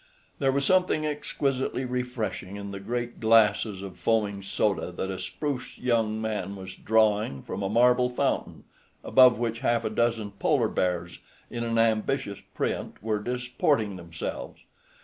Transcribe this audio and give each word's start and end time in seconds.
There 0.39 0.51
was 0.51 0.65
something 0.65 1.05
exquisitely 1.05 1.85
refreshing 1.85 2.55
in 2.55 2.71
the 2.71 2.79
great 2.79 3.19
glasses 3.19 3.83
of 3.83 3.99
foaming 3.99 4.41
soda 4.41 4.91
that 4.91 5.11
a 5.11 5.19
spruce 5.19 5.77
young 5.77 6.19
man 6.19 6.55
was 6.55 6.73
drawing 6.73 7.43
from 7.43 7.61
a 7.61 7.69
marble 7.69 8.09
fountain, 8.09 8.63
above 9.03 9.37
which 9.37 9.59
half 9.59 9.85
a 9.85 9.91
dozen 9.91 10.31
polar 10.31 10.69
bears 10.69 11.19
in 11.51 11.63
an 11.63 11.77
ambitious 11.77 12.39
print 12.55 12.95
were 13.03 13.19
disporting 13.19 13.95
themselves. 13.95 14.61